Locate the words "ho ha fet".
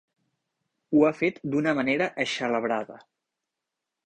0.99-1.37